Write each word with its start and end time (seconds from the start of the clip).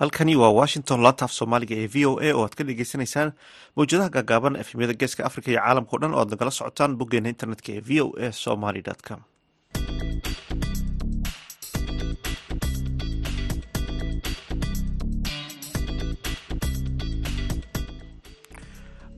halkani 0.00 0.34
waa 0.40 0.50
washington 0.60 1.00
laantaaf 1.04 1.32
soomaaliga 1.38 1.74
ee 1.82 1.88
v 1.94 2.06
o 2.10 2.12
a 2.26 2.32
oo 2.36 2.42
aad 2.46 2.54
ka 2.58 2.64
dhegeysaneysaan 2.68 3.30
mawjadaha 3.76 4.10
gaagaaban 4.16 4.58
efemyada 4.62 4.94
geeska 5.00 5.22
africa 5.28 5.48
iyo 5.52 5.60
caalamkao 5.64 5.98
dhan 6.02 6.14
oo 6.14 6.20
aad 6.22 6.30
nagala 6.34 6.50
socotaan 6.58 6.96
boggeena 7.00 7.28
internetka 7.34 7.68
ee 7.76 7.82
v 7.88 8.00
o 8.04 8.06
a 8.26 8.32
somaly 8.44 8.82
com 9.08 9.20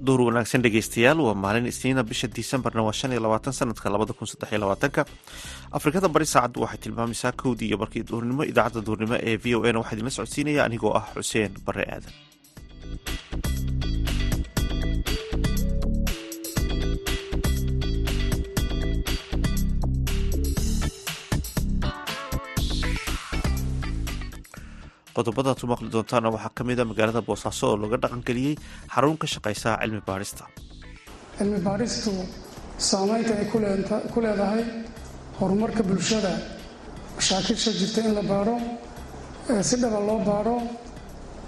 duur 0.08 0.20
wanaagsan 0.28 0.62
dhegeystayaal 0.64 1.20
waa 1.26 1.34
maalin 1.44 1.66
isniina 1.72 2.02
bisha 2.10 2.28
disembarna 2.38 2.82
waa 2.86 2.96
shan 3.00 3.12
iyo 3.14 3.20
labaatan 3.26 3.52
sanadka 3.60 3.90
labada 3.94 4.12
kun 4.18 4.26
saddex 4.32 4.50
iyo 4.52 4.60
labaatanka. 4.64 5.02
Afrikada 5.78 6.08
bari 6.14 6.26
saacaddu 6.34 6.58
waxay 6.64 6.80
tilmaamaysaa 6.84 7.32
kowdii 7.42 7.68
iyo 7.70 7.78
markii 7.82 8.02
duurnimo 8.10 8.42
idaacadda 8.50 8.86
duurnimo 8.88 9.16
ee 9.28 9.36
v 9.42 9.54
o 9.56 9.58
a 9.68 9.72
na 9.72 9.78
waxaa 9.82 9.94
idinla 9.96 10.10
socodsiinaya 10.18 10.60
anigoo 10.68 10.92
ah 11.00 11.04
xuseen 11.14 11.52
bare 11.66 11.84
aadan 11.94 12.12
qodobada 25.18 25.50
ad 25.54 25.58
ku 25.62 25.66
maqli 25.72 25.88
doontaana 25.94 26.28
waxaa 26.34 26.52
ka 26.58 26.62
mid 26.68 26.78
a 26.80 26.84
magaalada 26.90 27.20
boosaaso 27.28 27.64
oo 27.70 27.76
laga 27.82 27.96
dhaqangeliyey 28.04 28.54
xarun 28.94 29.16
ka 29.22 29.26
shaqaysa 29.34 29.70
cilmi 29.82 30.00
baadhista 30.08 30.44
cilmi 31.38 31.58
baadhistu 31.68 32.12
saameynta 32.90 33.32
ay 33.40 33.46
ku 34.14 34.18
leedahay 34.24 34.62
horumarka 35.38 35.82
bulshada. 35.88 36.32
Mashaakilsha 37.16 37.70
jirta 37.78 38.00
in 38.08 38.14
la 38.18 38.22
baadho 38.32 38.54
si 39.68 39.76
dhaba 39.82 39.98
loo 40.08 40.18
baadho 40.30 40.54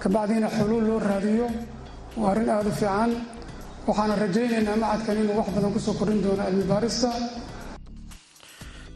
kabacdiina 0.02 0.48
xuluul 0.56 0.84
loo 0.88 0.98
raadiyo 1.10 1.46
waa 2.20 2.30
arrin 2.32 2.48
aada 2.54 2.68
u 2.70 2.74
fiican. 2.80 3.10
Waxaana 3.88 4.14
rajaynaynaa 4.22 4.76
macadkan 4.82 5.16
inuu 5.22 5.36
wax 5.40 5.48
badan 5.56 5.72
ku 5.74 5.80
soo 5.86 5.94
korin 6.00 6.18
doono 6.24 6.42
cilmi 6.48 6.64
baadhista 6.72 7.08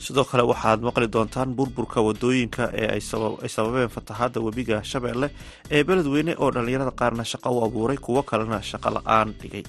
sidoo 0.05 0.25
kale 0.31 0.43
waxaad 0.53 0.81
maqli 0.87 1.07
doontaan 1.15 1.51
burburka 1.59 1.99
waddooyinka 2.07 2.65
ee 2.81 2.89
ay 2.95 3.49
sababeen 3.57 3.91
fatahaada 3.97 4.39
webiga 4.47 4.77
shabeelle 4.91 5.29
ee 5.77 5.83
beledweyne 5.89 6.33
oo 6.43 6.51
dhallinyarada 6.55 6.93
qaarna 7.01 7.25
shaqo 7.33 7.49
u 7.57 7.65
abuuray 7.67 7.97
kuwo 8.07 8.21
kalena 8.31 8.59
shaqo 8.71 8.89
la'aan 8.97 9.29
dhigay. 9.41 9.65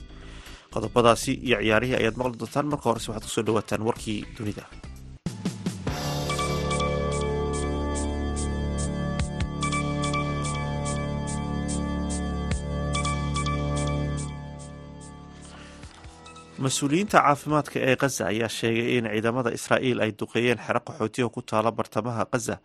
Qodobadaasi 0.74 1.32
iyo 1.48 1.58
ciyaarihii 1.64 1.98
ayaad 2.02 2.16
maqli 2.20 2.38
doontaan 2.42 2.68
marka 2.72 2.86
horese 2.90 3.08
waxaad 3.12 3.26
ku 3.28 3.32
soo 3.36 3.44
dhawaataan 3.48 3.82
warkii 3.88 4.20
dunida 4.38 4.64
mas'uuliyiinta 16.64 17.20
caafimaadka 17.22 17.80
ee 17.90 17.96
khaza 18.02 18.24
ayaa 18.32 18.50
sheegay 18.60 18.98
in 18.98 19.06
ciidamada 19.12 19.50
israa'iil 19.58 20.00
ay 20.06 20.12
duqeeyeen 20.20 20.58
xero 20.68 20.80
qaxootiga 20.88 21.30
ku 21.36 21.42
taala 21.42 21.72
bartamaha 21.72 22.24
khaza 22.32 22.56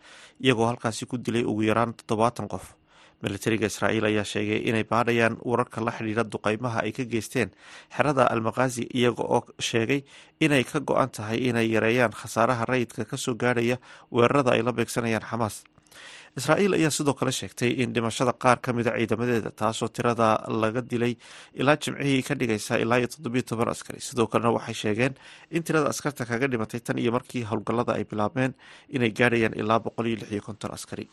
iyagoo 0.44 0.66
halkaasi 0.70 1.06
ku 1.10 1.16
dilay 1.18 1.42
ugu 1.44 1.62
yaraan 1.62 1.94
toddobaatan 1.98 2.46
qof. 2.48 2.74
Militariga 3.22 3.66
israa'iil 3.66 4.04
ayaa 4.10 4.24
sheegay 4.24 4.60
inay 4.70 4.84
baadhayaan 4.84 5.36
wararka 5.42 5.80
la 5.82 5.90
xidhiira 5.90 6.22
duqeymaha 6.24 6.78
ay 6.86 6.92
ka 6.92 7.02
geysteen 7.04 7.50
xerada 7.96 8.30
almakhazi 8.30 8.86
iyaga 8.94 9.22
oo 9.26 9.42
sheegay 9.58 10.00
inay 10.40 10.64
ka 10.64 10.78
go-an 10.80 11.10
tahay 11.10 11.38
inay 11.50 11.66
yareeyaan 11.74 12.12
khasaaraha 12.14 12.64
rayidka 12.70 13.04
ka 13.04 13.16
soo 13.16 13.34
gaadhaya 13.34 13.76
weerarada 14.14 14.50
ay 14.54 14.62
la 14.62 14.72
beegsanayaan 14.72 15.26
xamaas 15.30 15.64
israa'iil 16.38 16.74
ayaa 16.78 16.90
sidoo 16.98 17.14
kale 17.20 17.32
sheegtay 17.38 17.70
in 17.82 17.92
dhimashada 17.94 18.32
qaar 18.42 18.58
ka 18.64 18.70
mida 18.76 18.92
ciidamadeeda 18.98 19.50
taasoo 19.60 19.88
tirada 19.96 20.28
laga 20.62 20.80
dilay 20.90 21.14
ilaa 21.60 21.76
jimcihii 21.82 22.22
ka 22.28 22.34
dhigaysa 22.40 22.78
ilaa 22.84 22.98
iyo 23.02 23.08
toddobiyo 23.14 23.42
toban 23.50 23.68
askari. 23.74 24.00
Sidoo 24.08 24.26
kalena 24.32 24.50
waxay 24.56 24.74
sheegeen 24.82 25.14
in 25.50 25.62
tirada 25.66 25.88
askarta 25.92 26.22
kaga 26.30 26.46
dhimatay 26.52 26.80
tan 26.86 26.98
iyo 27.02 27.10
markii 27.16 27.42
howlgallada 27.50 27.92
ay 27.98 28.04
bilaabmeen 28.10 28.52
inay 28.96 29.10
gaadhayaan 29.20 29.54
ilaa 29.62 29.80
boqol 29.86 30.06
iyo 30.10 30.16
lix 30.22 30.30
iyo 30.34 30.42
konton 30.48 30.70
askari. 30.76 31.06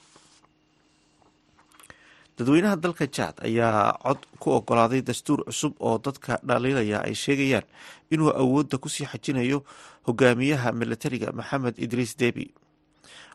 Dadweynaha 2.38 2.75
dalka 2.83 3.05
jaad 3.17 3.35
ayaa 3.47 3.97
cod 4.05 4.21
ku 4.41 4.47
ogolaaday 4.57 5.01
dastuur 5.01 5.39
cusub 5.47 5.73
oo 5.88 5.97
dadka 6.05 6.38
dhaliilaya 6.49 7.01
ay 7.07 7.15
sheegayaan 7.23 7.65
inuu 8.13 8.29
awoodda 8.41 8.77
ku 8.77 8.89
sii 8.89 9.09
xajinayo 9.11 9.63
hogaamiyaha 10.07 10.69
militariga 10.81 11.33
maxamed 11.39 11.75
idriis 11.85 12.13
debi 12.21 12.45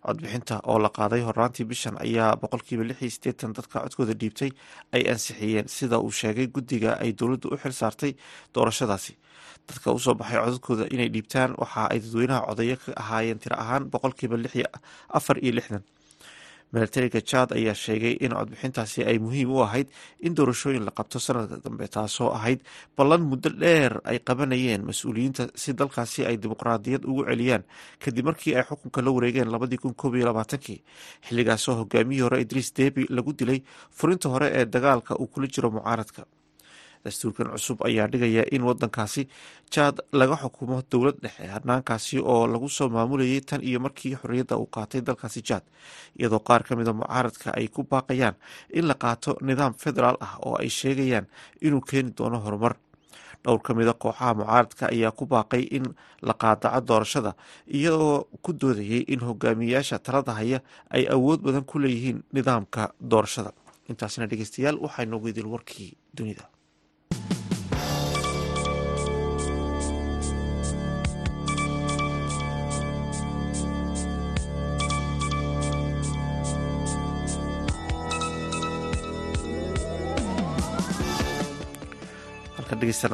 codbixinta 0.07 0.61
oo 0.71 0.79
la 0.85 0.91
qaaday 0.99 1.21
hornaantii 1.29 1.65
bishan 1.71 1.97
ayaa 2.07 2.37
boqolkiiba 2.43 2.85
lix 2.89 2.99
iyo 3.03 3.11
sideetan 3.17 3.53
dadka 3.57 3.77
codkooda 3.85 4.15
dhiibtay 4.21 4.51
ay 4.97 5.03
ansixiyeen 5.13 5.69
sida 5.77 5.97
uu 6.05 6.11
sheegay 6.21 6.47
guddiga 6.55 6.91
ay 7.03 7.11
dowladdu 7.19 7.49
u 7.55 7.57
xil 7.63 7.73
saartay 7.81 8.13
doorashadaasi. 8.55 9.13
Dadka 9.69 9.93
u 9.95 9.99
soo 10.05 10.15
baxay 10.15 10.39
codadkooda 10.45 10.85
inay 10.95 11.09
dhiibtaan 11.15 11.55
waxa 11.63 11.83
ay 11.93 11.99
dadweynaha 12.05 12.41
codeeyo 12.49 12.77
ka 12.85 12.91
ahaayeen 13.03 13.39
tiro 13.43 13.57
ahaan 13.63 13.83
boqolkiiba 13.93 14.37
afar 15.19 15.37
iyo 15.45 15.53
lixdan 15.59 15.83
militariga 16.75 17.21
jaad 17.31 17.51
ayaa 17.59 17.75
sheegay 17.85 18.15
in 18.25 18.33
codbixintaasi 18.39 19.01
ay 19.11 19.19
muhiim 19.25 19.51
u 19.51 19.61
ahayd 19.67 19.89
in 20.27 20.35
doorashooyin 20.39 20.85
la 20.85 20.91
qabto 20.99 21.19
sanadka 21.27 21.57
dambe 21.65 21.87
taasoo 21.97 22.31
ahayd 22.39 22.61
ballan 22.97 23.23
muddo 23.31 23.51
dheer 23.63 23.93
ay 24.11 24.19
qabanayeen 24.29 24.83
mas'uuliyiinta 24.89 25.45
si 25.63 25.73
dalkaasi 25.81 26.21
ay 26.31 26.37
dimuqraadiyad 26.43 27.05
ugu 27.11 27.23
celiyaan. 27.31 27.63
Kadib 28.03 28.25
markii 28.31 28.55
ay 28.57 28.65
xukunka 28.69 29.01
la 29.05 29.11
wareegeen 29.17 29.51
labadii 29.55 29.79
kun 29.83 29.95
koob 29.95 30.15
iyo 30.17 30.27
labaatankii 30.31 30.79
xilligaasoo 31.29 31.75
hogaamiyihii 31.83 32.23
hore 32.27 32.41
idriis 32.45 32.73
debi 32.79 33.07
lagu 33.17 33.33
dilay 33.33 33.61
furinta 33.99 34.29
hore 34.29 34.49
ee 34.59 34.65
dagaalka 34.75 35.15
uu 35.21 35.27
kula 35.33 35.47
jiro 35.55 35.71
mucaaradka 35.71 36.23
dastuurkan 37.05 37.49
cusub 37.55 37.79
ayaa 37.89 38.07
dhigaya 38.13 38.45
in 38.55 38.63
wadankaasi 38.69 39.23
jaad 39.75 39.97
laga 40.21 40.37
xukumo 40.43 40.83
dowlad 40.91 41.17
dhexe 41.23 41.47
hanaankaasi 41.55 42.17
oo 42.33 42.47
lagu 42.47 42.69
soo 42.69 42.89
maamulayay 42.89 43.41
tan 43.41 43.61
iyo 43.69 43.81
markii 43.81 44.15
xorriyadda 44.21 44.57
uu 44.57 44.69
qaatay 44.77 45.01
dalkaasi 45.07 45.41
jaad 45.49 45.65
iyadoo 46.19 46.41
qaar 46.49 46.63
ka 46.67 46.77
mida 46.77 46.93
mucaaradka 46.93 47.49
ay 47.59 47.67
ku 47.69 47.83
baaqayaan 47.93 48.35
in 48.79 48.85
la 48.91 48.95
qaato 48.95 49.37
nidaam 49.49 49.75
federaal 49.75 50.17
ah 50.21 50.35
oo 50.47 50.55
ay 50.63 50.69
sheegayaan 50.69 51.27
inuu 51.67 51.81
keeni 51.81 52.11
doono 52.19 52.39
horumar. 52.45 52.75
Dhowr 53.45 53.59
ka 53.67 53.75
mida 53.75 53.93
kooxaha 54.03 54.35
mucaaradka 54.39 54.85
ayaa 54.95 55.11
ku 55.19 55.25
baaqay 55.27 55.63
in 55.77 55.85
la 56.23 56.35
qaadaco 56.43 56.81
doorashada 56.89 57.33
iyadoo 57.67 58.29
ku 58.43 58.53
doodayay 58.61 59.03
in 59.13 59.21
hogaamiyayaasha 59.27 59.99
talada 59.99 60.33
haya 60.39 60.59
ay 60.95 61.05
awood 61.11 61.41
badan 61.43 61.65
ku 61.67 61.79
leeyihiin 61.83 62.23
nidaamka 62.33 62.95
doorashada. 63.11 63.51
Intaasina 63.91 64.27
dhegeystayaal 64.31 64.79
waxaa 64.85 65.05
idil 65.31 65.47
warkii 65.55 65.91
dunida 66.15 66.47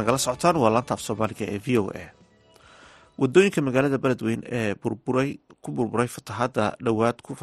nagala 0.00 0.18
socotaan 0.18 0.56
waa 0.62 0.70
laanta 0.74 0.94
af 0.94 1.00
soomaaliga 1.06 1.44
ee 1.54 1.58
v 1.66 1.68
o 1.82 1.84
a. 2.02 2.04
Wadooyinka 3.18 3.60
magaalada 3.66 3.98
beledweyn 3.98 4.42
ee 4.58 4.74
burburay 4.82 5.30
ku 5.62 5.72
burburay 5.76 6.06
fatahaada 6.06 6.64
dhowaad 6.86 7.18
ku 7.26 7.34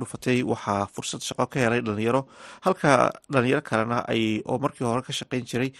dhufatay 0.00 0.38
waxaa 0.52 0.86
fursad 0.94 1.22
shaqo 1.28 1.46
ka 1.52 1.58
helay 1.64 1.80
dhalinyaro 1.86 2.22
halka 2.66 2.90
dhalinyaro 3.32 3.62
kalena 3.62 3.98
ay 4.12 4.42
oo 4.50 4.58
markii 4.64 4.84
hore 4.90 5.02
ka 5.06 5.12
shaqeyn 5.20 5.44
jiray 5.50 5.70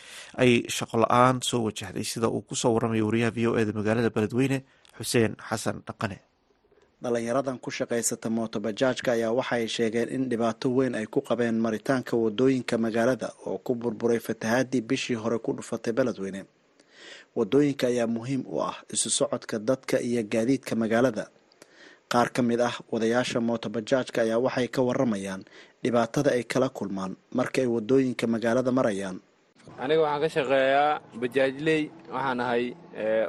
ay 0.42 0.50
shaqo 0.76 0.96
la'aan 1.02 1.42
soo 1.42 1.60
wajahday 1.66 2.04
sida 2.12 2.28
uu 2.30 2.42
ku 2.48 2.54
soo 2.54 2.70
waramaya 2.74 3.02
wariyaha 3.08 3.34
v 3.36 3.38
o 3.50 3.58
eda 3.58 3.72
magaalada 3.78 4.10
beledweyne 4.16 4.58
xuseen 4.98 5.34
xasan 5.48 5.82
dhaqane 5.88 6.18
dhalinyaradan 7.02 7.58
ku 7.58 7.70
shaqaysata 7.70 8.28
mootobajaajka 8.30 9.12
ayaa 9.16 9.32
waxaay 9.32 9.66
sheegeen 9.68 10.08
in 10.16 10.28
dhibaato 10.30 10.68
weyn 10.76 10.94
ay 10.94 11.06
ku 11.06 11.20
qabeen 11.20 11.56
maritaanka 11.58 12.16
waddooyinka 12.16 12.78
magaalada 12.78 13.32
oo 13.46 13.58
ku 13.58 13.74
burburay 13.74 14.18
fatahaadii 14.20 14.80
bishii 14.80 15.14
hore 15.16 15.38
ku 15.38 15.52
dhufatay 15.56 15.92
beledweyne. 15.92 16.44
Wadooyinka 17.36 17.86
ayaa 17.86 18.06
muhiim 18.06 18.44
u 18.46 18.60
ah 18.62 18.76
isu 18.92 19.10
socodka 19.10 19.58
dadka 19.58 20.00
iyo 20.00 20.22
gaadiidka 20.22 20.76
magaalada. 20.76 21.28
Qaar 22.12 22.28
ka 22.32 22.42
mid 22.42 22.60
ah 22.60 22.74
wadayaasha 22.92 23.40
mootobajaajka 23.40 24.22
ayaa 24.22 24.38
waxay 24.38 24.68
ka 24.68 24.82
waramayaan 24.82 25.44
dhibaatada 25.82 26.30
ay 26.36 26.44
kala 26.44 26.68
kulmaan 26.68 27.16
marka 27.32 27.62
ay 27.62 27.66
waddooyinka 27.66 28.26
magaalada 28.26 28.72
marayaan. 28.72 29.20
Aniga 29.80 30.02
waxaan 30.04 30.20
ka 30.20 30.28
shaqeeyaa 30.28 31.00
bajaajley 31.16 31.82
waxaan 32.12 32.40
ahay 32.44 32.64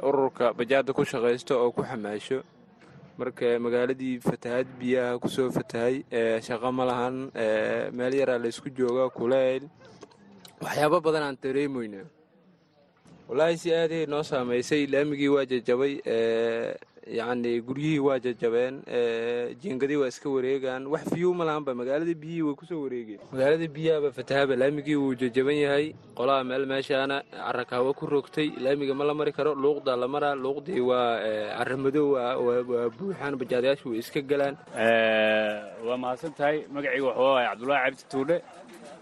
ururka 0.02 0.52
bajaada 0.52 0.92
ku 0.92 1.04
shaqaysto 1.08 1.56
oo 1.56 1.70
ku 1.72 1.80
xamaasho 1.82 2.42
marka 3.22 3.48
magaaladii 3.64 4.14
fatahaad 4.28 4.66
biyaha 4.80 5.18
ku 5.22 5.28
soo 5.34 5.48
fatahay 5.56 5.96
shaqo 6.46 6.68
ma 6.78 6.84
lahan 6.90 7.16
meel 7.98 8.14
yaraa 8.20 8.38
laysku 8.44 8.68
jooga 8.78 9.04
kuleyl 9.18 9.64
waxyaabo 10.64 10.98
badan 11.06 11.22
aan 11.28 11.36
dareemoyna 11.44 12.02
wallaahi 13.28 13.56
si 13.62 13.70
aadayay 13.80 14.06
noo 14.14 14.22
saamaysay 14.30 14.82
laamigii 14.94 15.30
waa 15.34 15.44
jajabay 15.52 15.94
yacni 17.06 17.60
guryihii 17.60 17.98
waa 17.98 18.18
jajabeen 18.18 18.82
jiingadii 19.60 19.96
waa 19.96 20.08
iska 20.08 20.28
wareegaan. 20.30 20.86
Wax 20.86 21.02
fiyuu 21.14 21.34
ma 21.34 21.44
lahanba 21.44 21.74
magaalada 21.74 22.14
biyihii 22.14 22.42
way 22.42 22.54
ku 22.54 22.64
soo 22.66 22.82
wareegeen. 22.84 23.18
Magaalada 23.32 23.66
biyahaaba 23.68 24.10
fatahaaba 24.12 24.56
laamigii 24.56 24.94
wuu 24.96 25.14
jajaban 25.14 25.56
yahay. 25.56 25.94
Qolaha 26.14 26.44
meel 26.44 26.66
meeshaana 26.66 27.22
carakaawo 27.32 27.94
ku 27.94 28.06
rogtay 28.06 28.48
laamiga 28.64 28.94
ma 28.94 29.04
la 29.04 29.14
mari 29.14 29.32
karo 29.32 29.54
luuqdaa 29.54 29.96
la 29.96 30.08
maraa. 30.08 30.34
Luuqdii 30.34 30.80
waa 30.80 31.18
caramadow 31.58 32.06
waa 32.14 32.88
buuxaan 32.98 33.34
bajaadayaashu 33.36 33.90
way 33.90 33.98
iska 33.98 34.20
galaan. 34.22 34.56
Waa 35.86 35.96
mahadsan 35.96 36.32
tahay. 36.38 36.64
Magacayga 36.70 37.06
waxuu 37.06 37.34
ahay 37.34 37.46
cabdullaahi 37.50 37.84
cabdi 37.90 38.04
tuudhe 38.12 38.36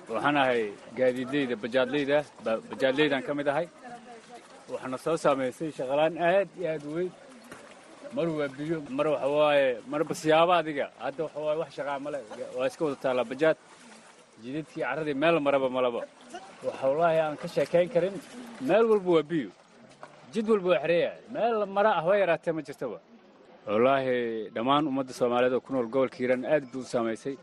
waxaan 0.09 0.37
ahay 0.37 0.63
gaadiidleyda 0.97 1.57
bajaadleyda 1.57 2.19
bajaadleydan 2.71 3.23
ka 3.23 3.35
mid 3.35 3.49
ahay. 3.49 3.67
Waxaana 4.73 4.99
soo 4.99 5.17
saamaysay 5.17 5.71
shaqalaan 5.79 6.17
aad 6.19 6.49
iyo 6.59 6.69
aad 6.73 6.85
u 6.89 6.95
weyn 6.97 7.11
mar 8.17 8.27
waa 8.39 8.49
biyo 8.59 8.77
mar 8.99 9.07
waxawaaye 9.15 9.67
marba 9.93 10.15
siyaabo 10.23 10.53
adiga. 10.61 10.87
Hadda 11.05 11.21
waxawaaye 11.27 11.59
wax 11.63 11.71
shaqaa 11.79 11.99
male 12.05 12.19
waa 12.59 12.67
iska 12.71 12.83
wada 12.87 12.97
taallaa 13.05 13.29
bajaad 13.33 13.57
jidadkii 14.43 14.83
carradii 14.87 15.17
meel 15.23 15.37
maraba 15.47 15.69
malaba. 15.77 16.01
Waxa 16.67 16.87
aan 17.25 17.37
ka 17.43 17.47
sheekayn 17.55 17.89
karin. 17.95 18.15
Meel 18.69 18.85
walba 18.91 19.11
waa 19.17 19.23
biyo 19.33 19.51
jid 20.33 20.47
walba 20.53 20.69
waa 20.73 20.83
xereeya. 20.85 21.13
Meel 21.35 21.55
mara 21.77 21.91
ah 22.01 22.07
yaraatee 22.23 22.53
ma 22.57 22.63
jirtaba. 22.69 22.99
Wallaahi 23.69 24.15
dhammaan 24.55 24.85
ummadda 24.91 25.13
soomaaliyeed 25.21 25.55
oo 25.57 25.61
ku 25.67 25.71
nool 25.73 25.87
gobolka 25.93 26.17
hiiraan 26.21 26.43
aad 26.53 26.65
buu 26.73 26.83
u 26.87 26.91
saamaysay. 26.95 27.35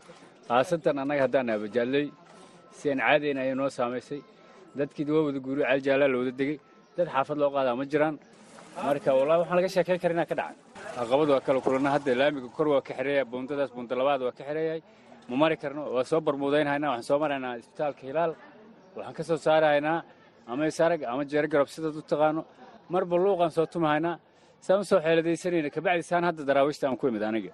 Khaasatan 0.48 0.96
annaga 1.02 1.22
haddaan 1.26 1.48
bajaadley 1.64 2.06
si 2.78 2.84
aan 2.90 3.00
caadayn 3.06 3.38
ayay 3.42 3.54
noo 3.60 3.70
saamaysay. 3.78 4.20
Dadkii 4.78 5.10
waa 5.16 5.24
wada 5.28 5.38
guuriyo 5.46 5.64
caaljaallaa 5.68 6.08
la 6.12 6.16
wada 6.20 6.32
degey 6.40 6.58
dad 6.96 7.08
xaafad 7.14 7.36
loo 7.42 7.50
qaadaa 7.56 7.74
ma 7.80 7.84
jiraan 7.92 8.14
marka 8.86 9.10
wallahi 9.18 9.38
waxaan 9.42 9.56
laga 9.58 9.68
sheekayn 9.74 9.98
karinaa 10.04 10.26
ka 10.30 10.34
dhacay. 10.40 10.56
Caqabad 10.96 11.28
waa 11.32 11.40
kala 11.46 11.60
kulanna 11.66 11.90
hadda 11.96 12.12
laamiga 12.20 12.48
kor 12.56 12.66
waa 12.72 12.82
ka 12.86 12.92
xereeya 12.98 13.24
buundadaas 13.32 13.70
buunda 13.76 13.94
labaad 14.00 14.20
waa 14.26 14.32
ka 14.38 14.42
xereeyay 14.48 14.80
ma 15.28 15.34
mari 15.42 15.56
karno 15.62 15.82
waa 15.96 16.04
soo 16.10 16.20
barmuudaynhaynaa 16.26 16.90
waxaan 16.92 17.08
soo 17.10 17.18
maraynaa 17.24 17.54
isbitaalka 17.60 18.02
hilaal. 18.08 18.32
Waxaan 18.96 19.14
ka 19.18 19.22
soo 19.28 19.36
saarahaynaa 19.46 19.98
ama 20.50 20.62
isarag 20.70 21.00
ama 21.12 21.22
jeergarob 21.32 21.68
sidaad 21.74 21.96
u 22.00 22.02
taqaano. 22.12 22.42
Marba 22.92 23.16
luuqaan 23.24 23.50
soo 23.56 23.66
tumahaynaa 23.74 24.14
saan 24.66 24.80
u 24.80 24.84
soo 24.90 25.00
xeeladaysanayna 25.04 25.70
kabacdi 25.76 26.02
saan 26.10 26.24
hadda 26.28 26.42
daraawiishta 26.48 26.84
aan 26.88 26.96
ku 27.00 27.04
imid 27.10 27.22
aniga. 27.22 27.52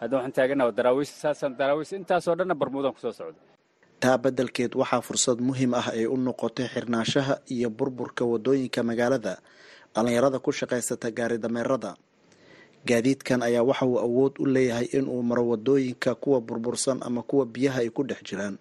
Hadda 0.00 0.14
waxaan 0.16 0.32
taaganaha 0.38 0.70
daraawiishta 0.78 1.16
saasaan 1.24 1.52
daraawiish 1.60 1.92
intaasoo 2.00 2.34
dhanna 2.38 2.54
barmuudaan 2.60 2.94
ku 2.94 3.00
socday 3.04 3.34
taa 4.02 4.18
beddelkeed 4.24 4.72
waxaa 4.80 5.00
fursad 5.08 5.38
muhiim 5.48 5.72
ah 5.80 5.86
ay 5.98 6.04
u 6.14 6.16
noqotay 6.26 6.66
xirnaanshaha 6.74 7.34
iyo 7.54 7.68
burburka 7.78 8.22
waddooyinka 8.32 8.80
magaalada 8.90 9.32
dhallinyarada 9.94 10.38
ku 10.44 10.50
shaqaysata 10.52 11.10
gaari 11.10 11.38
dameerada. 11.38 11.96
Gaadiidkan 12.86 13.42
ayaa 13.42 13.62
waxa 13.64 13.86
uu 13.86 13.98
awood 13.98 14.34
u 14.38 14.46
leeyahay 14.46 14.86
inuu 14.92 15.22
maro 15.22 15.44
waddooyinka 15.48 16.14
kuwa 16.14 16.40
burbursan 16.40 16.98
ama 17.02 17.22
kuwa 17.22 17.46
biyaha 17.46 17.80
ay 17.80 17.90
ku 17.90 18.02
dhex 18.04 18.20
jiraan. 18.28 18.58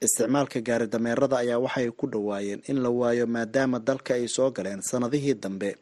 Isticmaalka 0.00 0.60
gaari 0.60 0.86
dameerada 0.86 1.36
ayaa 1.42 1.58
waxay 1.58 1.90
ku 1.90 2.06
dhowaayeen 2.06 2.62
in 2.70 2.78
la 2.82 2.88
waayo 2.90 3.26
maadaama 3.26 3.78
dalka 3.80 4.14
ay 4.14 4.28
soo 4.28 4.50
galeen 4.50 4.80
sannadihii 4.82 5.34
dambe. 5.34 5.76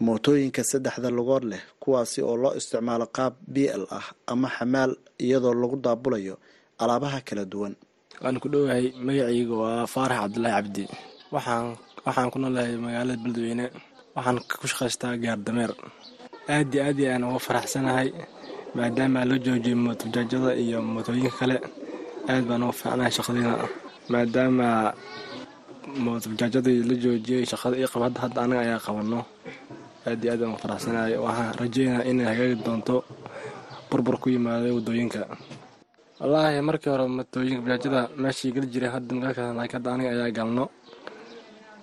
Mootooyinka 0.00 0.62
saddexda 0.64 1.10
lugood 1.10 1.44
leh 1.44 1.62
kuwaasi 1.80 2.20
oo 2.22 2.36
loo 2.36 2.52
isticmaalo 2.54 3.06
qaab 3.16 3.34
b 3.48 3.56
l 3.66 3.82
ah 3.90 4.04
ama 4.26 4.48
xamaal 4.56 4.92
iyadoo 5.18 5.54
lagu 5.54 5.76
daabulayo 5.80 6.36
alaabaha 6.78 7.20
kala 7.24 7.44
duwan. 7.44 7.74
Waan 8.22 8.36
ku 8.42 8.48
dhowahay 8.52 8.92
magacayga 9.06 9.54
waa 9.62 9.86
faarax 9.88 10.18
cabdulaahi 10.20 10.54
cabdi. 10.56 10.84
Waxaan 11.32 11.76
waxaan 12.06 12.30
ku 12.32 12.36
noolahay 12.38 12.76
magaalada 12.86 13.20
beledweyne 13.22 13.66
waxaan 14.16 14.36
ku 14.60 14.66
shaqaystaa 14.70 15.14
gaar 15.22 15.38
dameer. 15.46 15.72
Aad 16.54 16.70
iyo 16.74 16.80
aad 16.86 16.98
ayaan 17.02 17.24
uga 17.28 17.40
faraxsanahay 17.46 18.08
maadaama 18.76 19.24
loo 19.28 19.38
joojiyay 19.44 19.74
mootobajaajada 19.84 20.50
iyo 20.62 20.78
mootooyinka 20.94 21.32
kale. 21.40 21.56
Aad 22.30 22.44
baan 22.48 22.62
uga 22.64 22.74
fiicnahay 22.78 23.12
shaqadiina 23.18 23.52
maadaama 24.12 24.68
mootobajaajadii 26.04 26.78
la 26.88 26.94
joojiyey 27.04 27.44
shaqada 27.50 27.74
ii 27.80 27.88
qaba 27.92 28.06
hadda 28.24 28.38
anaga 28.44 28.60
ayaa 28.66 28.80
qabano 28.86 29.20
aad 30.08 30.20
iyo 30.24 30.30
aad 30.32 30.40
baan 30.40 30.52
uga 30.54 30.62
faraxsanahay. 30.64 31.12
Waxaan 31.26 31.50
rajeynaa 31.60 32.02
inay 32.10 32.26
hagaagi 32.30 32.56
doonto 32.66 32.96
burbur 33.90 34.16
ku 34.22 34.26
yimaada 34.34 34.68
waddooyinka. 34.76 35.20
Wallaahi 36.20 36.60
markii 36.68 36.90
hore 36.94 37.04
mootooyinka 37.16 37.60
bajaajada 37.66 38.00
meeshii 38.22 38.52
geli 38.54 38.66
jireen 38.72 38.92
hadda 38.94 39.10
magaalka 39.18 39.74
hadda 39.76 39.88
aniga 39.94 40.10
ayaa 40.14 40.30
galno 40.38 40.64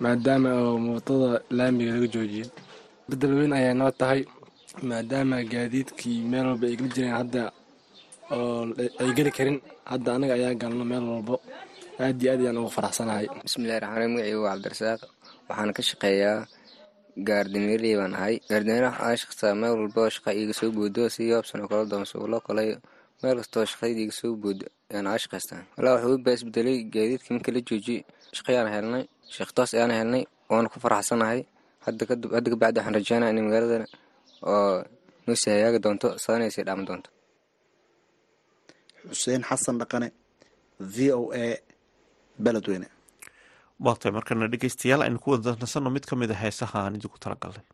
maadaama 0.02 0.50
oo 0.62 0.76
mootada 0.86 1.30
laamiga 1.58 1.92
laga 1.96 2.08
joojiyey 2.14 2.48
bedel 3.08 3.32
weyn 3.38 3.52
ayay 3.58 3.74
noo 3.80 3.90
tahay 4.00 4.20
maadaama 4.90 5.36
gaadiidkii 5.52 6.18
meel 6.30 6.46
walba 6.50 6.66
ay 6.70 6.76
geli 6.78 6.90
jireen 6.94 7.14
hadda 7.20 7.42
oo 8.36 8.60
ay 9.02 9.10
geli 9.16 9.30
karin 9.36 9.58
hadda 9.92 10.08
aniga 10.16 10.34
ayaa 10.38 10.54
galno 10.62 10.84
meel 10.92 11.04
walbo 11.12 11.34
aad 12.04 12.18
iyo 12.22 12.30
aad 12.32 12.40
ayaan 12.42 12.58
ugu 12.60 12.70
faraxsanahay. 12.76 13.26
Bismillahi 13.46 13.80
raxmaan 13.82 14.10
magacaygu 14.14 14.42
waa 14.46 14.52
cabdirasaaq. 14.54 15.00
Waxaana 15.48 15.72
ka 15.76 15.82
shaqeeyaa 15.88 16.38
gaardameerley 17.28 17.94
baan 18.00 18.14
ahay. 18.18 18.34
Gaardameer 18.50 18.84
waxaa 18.90 19.16
shaqsaa 19.22 19.54
meel 19.60 19.74
walba 19.80 20.02
shaqa 20.16 20.30
iiga 20.38 20.54
soo 20.60 20.70
boodo 20.76 21.02
si 21.14 21.22
yoobsan 21.30 21.60
oo 21.62 21.68
kala 21.70 21.84
doonsuulo 21.92 22.38
kale 22.46 22.62
meel 23.22 23.36
kastoo 23.40 23.64
shaqadayda 23.70 24.00
iga 24.06 24.14
soo 24.20 24.32
boodo 24.42 24.66
ayaan 24.90 25.06
aa 25.10 25.18
shaqaystaa 25.22 25.62
walaa 25.76 25.94
waxuu 25.96 26.18
baa 26.24 26.34
isbedelay 26.38 26.78
gaadiidka 26.94 27.28
marka 27.34 27.50
la 27.56 27.60
joojiyey. 27.68 28.00
Shaqayaan 28.36 28.68
helnay 28.74 29.04
sheekhtoos 29.36 29.70
ayaan 29.74 29.92
helnay 29.98 30.24
waana 30.50 30.68
ku 30.72 30.78
faraxsanahay. 30.84 31.40
Hadda 31.84 32.02
kabacdi 32.52 32.78
waxaan 32.80 32.94
rajeynaa 32.98 33.30
in 33.32 33.38
magaaladana 33.48 33.86
oo 34.52 34.84
noo 35.26 35.36
sii 35.42 35.52
hagaagi 35.56 35.78
doonto 35.84 36.08
sadana 36.24 36.50
sii 36.54 36.64
dhaaman 36.66 36.86
doonto. 36.88 37.10
Xuseen 39.08 39.42
xasan 39.48 39.76
dhaqane 39.80 40.08
v 40.94 40.96
o 41.18 41.20
a 41.42 41.44
beledweyne. 42.44 42.88
Waatay 43.84 44.10
markana 44.16 44.48
dhegeystayaal 44.52 45.02
aynu 45.06 45.18
ku 45.22 45.28
wada 45.34 45.50
nasanno 45.62 45.90
mid 45.96 46.04
ka 46.08 46.14
mid 46.20 46.30
a 46.30 46.36
heesaha 46.42 46.78
aan 46.84 46.96
idinku 46.98 47.18
talagalnay. 47.24 47.64
garbaha 47.64 47.73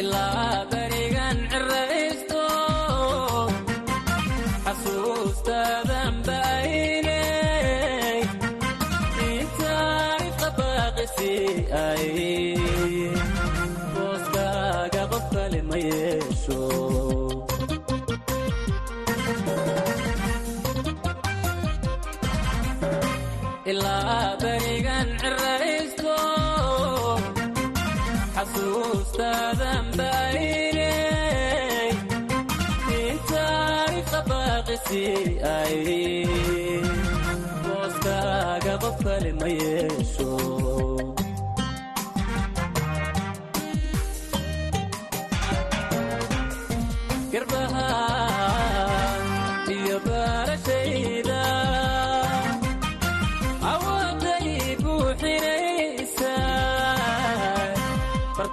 bilaabay 0.00 0.79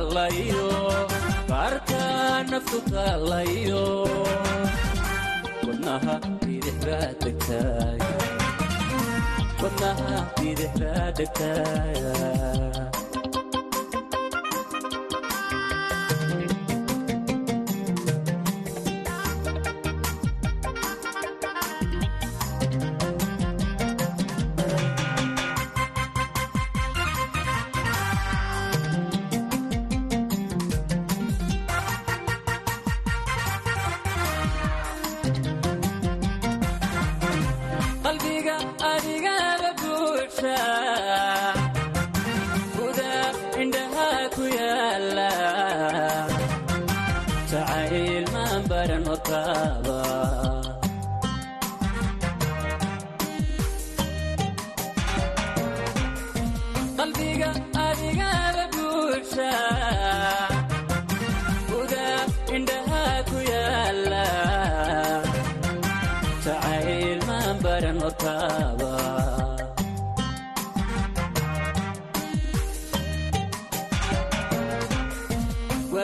taalayo 0.00 0.68
barta 1.50 2.04
naftu 2.50 2.78
taalayo 2.92 3.84
wadnaha 5.66 6.14
bidix 6.40 6.76
baa 6.84 7.08
degtaay 7.22 8.00
wadnaha 9.62 10.16
bidix 10.38 10.72
baa 10.80 11.06
degtaay 11.18 12.00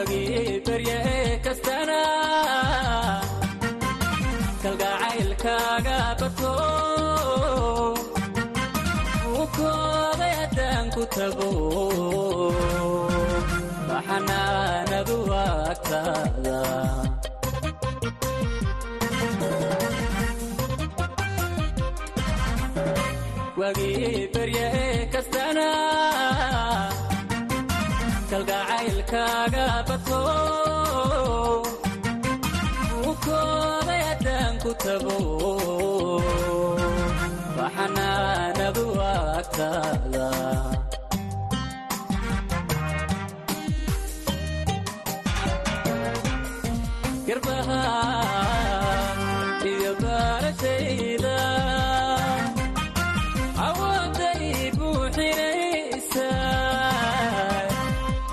wagii 0.07 0.61
barye 0.65 1.39
kastana. 1.43 1.99
Kalgacaylkaaga 4.63 5.97
bato 6.19 6.53
uu 9.31 9.45
kooday 9.57 10.33
haddaan 10.39 10.85
ku 10.95 11.03
tago 11.15 11.49
baxanaanadu 13.89 15.17
agtaada 15.43 16.59
wagii 23.59 24.26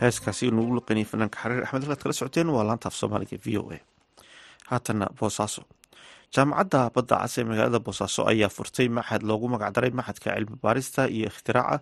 heeskaasi 0.00 0.50
nugu 0.56 0.74
luqaniyay 0.78 1.08
fanaanka 1.12 1.38
xariir 1.42 1.62
axmed 1.64 1.82
halkaad 1.84 2.02
kala 2.02 2.14
socoteen 2.18 2.48
waa 2.56 2.64
laanta 2.68 2.88
af 2.88 2.96
soomaaliga 3.00 3.36
v 3.44 3.46
o 3.60 3.62
a. 3.76 3.78
Haatana 4.70 5.06
boosaaso 5.18 5.62
jaamacadda 6.34 6.80
badda 6.94 7.16
cas 7.22 7.34
ee 7.40 7.44
magaalada 7.50 7.80
boosaaso 7.86 8.22
ayaa 8.32 8.50
furtay 8.56 8.88
maxad 8.98 9.22
loogu 9.28 9.46
magacdaray 9.54 9.90
maxadka 9.98 10.28
cilmi 10.36 10.56
baarista 10.64 11.02
iyo 11.16 11.26
ikhtiraca 11.32 11.76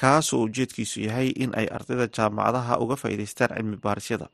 kaas 0.00 0.26
oo 0.34 0.42
ujeedkiisu 0.48 0.96
yahay 1.08 1.28
in 1.42 1.50
ay 1.60 1.66
ardayda 1.76 2.06
jaamacadaha 2.16 2.74
uga 2.84 2.96
faa'iideystaan 3.02 3.50
cilmi 3.56 3.76
baarisyada 3.84 4.26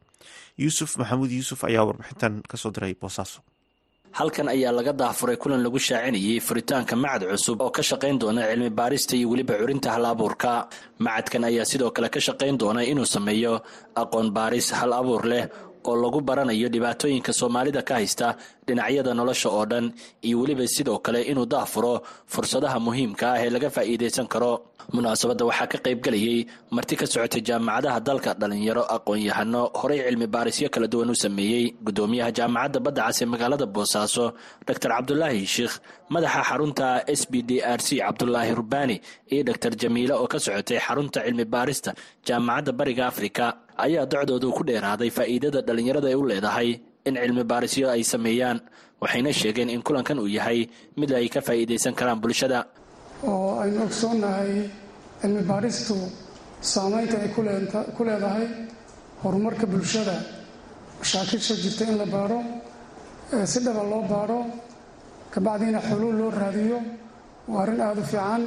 yuusuf 0.62 0.90
maxamuud 1.00 1.30
yuusuf 1.38 1.60
ayaa 1.68 1.84
warbixintan 1.88 2.34
ka 2.50 2.56
soo 2.62 2.70
diray 2.76 2.94
boosaaso 3.02 3.38
halkan 4.18 4.48
ayaa 4.54 4.72
laga 4.78 4.92
daafuray 5.00 5.36
kulan 5.42 5.62
lagu 5.66 5.78
shaacinayay 5.88 6.38
furitaanka 6.48 6.94
macad 7.04 7.22
cusub 7.32 7.58
oo 7.64 7.70
ka 7.76 7.82
shaqayn 7.90 8.16
doona 8.22 8.42
cilmi 8.50 8.70
baarista 8.80 9.12
iyo 9.18 9.26
weliba 9.32 9.54
curinta 9.60 9.88
hal 9.94 10.04
abuurka 10.12 10.52
macadkan 11.06 11.42
ayaa 11.50 11.64
sidoo 11.70 11.90
kale 11.96 12.08
ka 12.14 12.20
shaqayn 12.26 12.56
doona 12.60 12.80
inuu 12.90 13.08
sameeyo 13.14 13.54
aqoon 14.02 14.28
baaris 14.36 14.68
hal 14.78 14.92
abuur 15.00 15.24
leh 15.32 15.44
oo 15.88 15.94
lagu 16.02 16.20
baranayo 16.28 16.68
dhibaatooyinka 16.74 17.32
soomaalida 17.40 17.80
ka 17.88 17.94
haysta 17.98 18.28
dhinacyada 18.66 19.10
nolosha 19.18 19.48
oo 19.56 19.64
dhan 19.70 19.86
iyo 20.26 20.36
weliba 20.40 20.64
sidoo 20.74 20.98
kale 21.04 21.20
inuu 21.30 21.46
daafuro 21.52 21.94
fursadaha 22.32 22.78
muhiimka 22.86 23.24
ah 23.32 23.38
ee 23.44 23.50
laga 23.54 23.68
faa'iidaysan 23.76 24.28
karo. 24.34 24.52
Munaasabadda 24.94 25.44
waxaa 25.48 25.66
ka 25.72 25.78
qaybgelayay 25.84 26.38
marti 26.76 26.94
ka 27.00 27.06
socotay 27.12 27.40
jaamacadaha 27.48 27.98
dalka 28.08 28.30
dhalinyaro 28.40 28.82
aqoon-yahano 28.96 29.62
horey 29.80 30.00
cilmi 30.06 30.26
baarisyo 30.34 30.68
kala 30.74 30.86
duwan 30.92 31.10
u 31.10 31.14
sameeyey 31.24 31.64
gudoomiyaha 31.86 32.30
jaamacadda 32.38 32.78
badda 32.86 33.02
cas 33.08 33.18
ee 33.22 33.26
magaalada 33.32 33.66
boosaaso 33.76 34.24
doctor 34.68 34.90
cabdulaahi 34.94 35.42
sheikh 35.54 35.74
madaxa 36.14 36.40
xarunta 36.48 36.86
s 37.18 37.22
b 37.30 37.42
d 37.48 37.64
r 37.76 37.80
c 37.86 37.88
cabdulaahi 38.04 38.52
rubbaani 38.60 38.96
iyo 39.32 39.42
doctor 39.48 39.72
jamiile 39.82 40.14
oo 40.20 40.28
ka 40.32 40.38
socotay 40.46 40.78
xarunta 40.86 41.18
cilmi 41.26 41.44
baarista 41.54 41.90
jaamacadda 42.28 42.72
bariga 42.80 43.04
afrika 43.12 43.44
ayaa 43.86 44.06
docdoodu 44.12 44.48
ku 44.56 44.62
dheeraaday 44.68 45.10
faa'iidada 45.18 45.60
dhallinyarada 45.66 46.08
ay 46.12 46.14
u 46.14 46.24
leedahay 46.30 46.68
in 47.08 47.14
cilmi 47.22 47.44
baarisyo 47.52 47.86
ay 47.94 48.02
sameeyaan 48.12 48.58
waxayna 49.02 49.32
sheegeen 49.40 49.70
in 49.74 49.82
kulankan 49.86 50.18
uu 50.22 50.26
yahay 50.38 50.60
mid 51.00 51.10
ay 51.12 51.28
ka 51.28 51.40
faa'iidaysan 51.40 51.94
karaan 51.98 52.20
bulshada. 52.22 52.58
Oo 53.30 53.58
aynu 53.62 53.78
ogsoonnahay 53.86 54.50
cilmi 55.20 55.42
baadhistu 55.50 55.94
saameynta 56.72 57.16
ay 57.24 57.28
ku 57.96 58.02
leedahay 58.08 58.46
horumarka 59.22 59.66
bulshada. 59.66 60.16
Mashaakilsha 61.00 61.54
jirta 61.62 61.84
in 61.90 61.96
la 62.02 62.06
baadho 62.14 62.38
si 63.52 63.58
dhaba 63.66 63.82
loo 63.92 64.02
baadho 64.12 64.38
kabacdiina 65.34 65.80
xuluul 65.88 66.16
loo 66.20 66.30
raadiyo 66.30 66.78
waa 67.52 67.62
arrin 67.62 67.80
aada 67.80 68.00
u 68.00 68.04
fiican. 68.12 68.42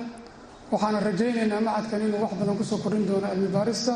Waxaana 0.71 0.99
rajaynaynaa 1.07 1.61
macadkan 1.67 2.01
inuu 2.05 2.21
wax 2.23 2.33
badan 2.39 2.55
ku 2.59 2.63
soo 2.69 2.77
kordhin 2.83 3.05
doono 3.09 3.27
cilmi 3.33 3.49
baarista 3.55 3.93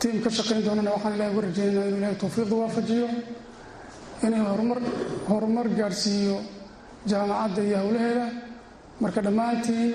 tiim 0.00 0.16
ka 0.24 0.30
shaqayn 0.36 0.62
doonana 0.66 0.90
waxaan 0.94 1.14
ilahi 1.16 1.30
uga 1.34 1.42
rajaynayna 1.46 1.86
inuu 1.88 1.98
ilahay 2.00 2.16
towfiiqda 2.22 2.54
waafajiyo 2.62 3.08
inay 4.26 4.40
horumar 4.50 4.78
horumar 5.30 5.66
gaadhsiiyo 5.78 6.36
jaamacadda 7.10 7.60
iyo 7.68 7.76
howlaheeda 7.84 8.26
marka 9.02 9.20
dhammaantiin 9.26 9.90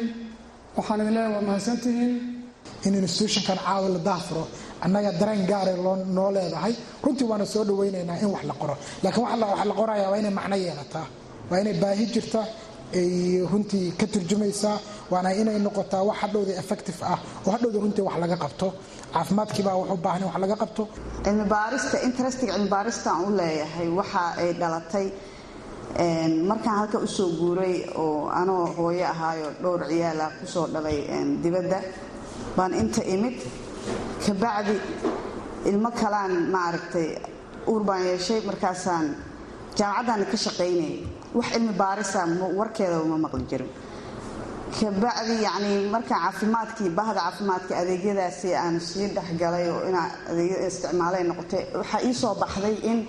waxaan 0.78 1.00
idin 1.02 1.14
leeyahay 1.16 1.34
waa 1.36 1.46
mahadsantihiin 1.50 2.14
in 2.88 2.94
institutionkan 3.02 3.58
caawa 3.66 3.88
la 3.96 4.00
daafuro. 4.10 4.44
Annaga 4.86 5.12
dareen 5.20 5.44
gaare 5.52 5.74
noo 6.18 6.30
leedahay. 6.36 6.74
Runtii 7.04 7.28
waana 7.32 7.46
soo 7.54 7.64
dhawaynaynaa 7.70 8.18
in 8.24 8.30
wax 8.36 8.44
la 8.50 8.54
qoro. 8.62 8.76
Laakiin 9.04 9.24
wax 9.24 9.66
la 9.70 9.74
qoraya 9.80 10.08
waa 10.12 10.18
inay 10.22 10.32
macno 10.40 10.56
yeelataa 10.66 11.08
waa 11.50 11.60
inay 11.64 11.74
baahi 11.84 12.06
jirta 12.14 12.42
ay 13.02 13.12
runtii 13.52 13.88
ka 14.00 14.06
turjumaysaa 14.14 14.78
waana 15.12 15.30
inay 15.42 15.58
noqotaa 15.66 16.04
wax 16.10 16.18
hadhowda 16.24 16.54
effective 16.62 16.98
ah 17.14 17.20
oo 17.46 17.52
hadhowda 17.56 17.80
runtii 17.84 18.04
wax 18.08 18.16
laga 18.24 18.38
qabto. 18.44 18.68
Caafimaadkiibaa 19.14 19.76
wax 19.80 19.90
u 19.94 19.98
baahan 20.06 20.22
in 20.22 20.28
wax 20.30 20.38
laga 20.44 20.56
qabto. 20.64 20.84
Cilmibaarista 21.26 21.98
interestiga 22.08 22.52
cilmibaarista 22.56 23.08
aan 23.14 23.24
u 23.28 23.38
leeyahay 23.40 23.88
waxa 24.00 24.22
ay 24.42 24.50
dhalatay 24.62 25.08
markaan 26.50 26.78
halka 26.80 26.98
u 27.00 27.08
soo 27.08 27.30
guuray 27.40 27.76
oo 28.04 28.30
anoo 28.40 28.66
hooyo 28.78 29.06
ahaayo 29.14 29.48
dhowr 29.62 29.82
ciyaala 29.90 30.26
ku 30.40 30.46
soo 30.54 30.66
dhalay 30.74 30.98
dibadda 31.44 31.80
baan 32.58 32.74
inta 32.82 33.02
imid. 33.16 33.38
Kabacdi 34.26 34.76
ilmo 35.70 35.90
kalaan 36.02 36.34
maaragtay 36.56 37.08
uur 37.72 37.82
baan 37.88 38.02
yeeshay 38.10 38.40
markaasaan 38.50 39.06
jaamacaddaana 39.78 40.26
ka 40.32 40.38
shaqaynayay 40.46 40.98
wax 41.38 41.48
cilmi 41.54 41.74
baarisa 41.82 42.20
warkeedaba 42.60 43.06
ma 43.12 43.18
maqli 43.26 43.44
jirin. 43.52 43.70
Kabacdi 44.80 45.36
yacnii 45.48 45.90
markaan 45.94 46.22
caafimaadkii 46.24 46.90
bahda 46.98 47.20
caafimaadka 47.26 47.74
adeegyadaasi 47.82 48.50
aan 48.62 48.76
sii 48.88 49.08
dhexgalay 49.16 49.66
oo 49.74 49.82
inaa 49.90 50.08
adeegyada 50.30 50.68
isticmaalay 50.72 51.24
noqotay 51.30 51.64
waxaa 51.80 52.02
ii 52.08 52.14
soo 52.22 52.34
baxday 52.42 52.76
in 52.92 53.00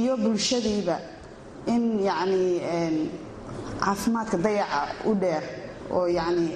iyo 0.00 0.12
bulshadiiba 0.22 0.96
in 1.74 1.82
yacnii 2.08 3.10
caafimaadka 3.84 4.36
dayaca 4.44 4.80
u 5.08 5.14
dheer 5.22 5.42
oo 5.96 6.06
yacnii 6.18 6.50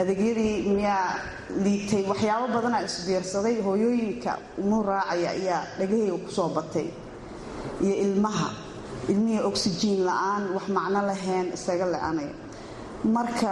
adeegyadii 0.00 0.54
miyaa 0.76 1.08
liitay 1.64 2.02
waxyaabo 2.10 2.46
badanaa 2.54 2.82
isbiirsaday 2.88 3.56
hooyooyinka 3.66 4.32
umuu 4.62 4.82
raacaya 4.88 5.30
ayaa 5.38 5.62
dhagahayga 5.78 6.16
ku 6.24 6.30
soo 6.38 6.48
batay 6.56 6.86
iyo 7.84 7.94
ilmaha 8.04 8.48
ilmihii 9.12 9.42
oxyjiin 9.50 10.00
la'aan 10.08 10.42
wax 10.56 10.66
macno 10.76 11.00
lahayn 11.10 11.46
isaga 11.56 11.86
le-anaya 11.92 12.34
marka 13.16 13.50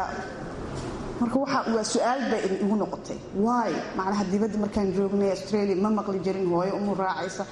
marka 1.20 1.36
waa 1.74 1.84
su'aal 1.94 2.20
bay 2.30 2.42
igu 2.64 2.74
noqotay. 2.82 3.18
Waay 3.46 3.72
macnaha 3.98 4.24
dibadda 4.32 4.58
markaan 4.64 4.88
joognay 4.96 5.30
australia 5.36 5.76
ma 5.84 5.90
maqli 5.98 6.18
jirin 6.26 6.46
hooyo 6.52 6.72
umu 6.78 6.92
raacaysa. 7.02 7.44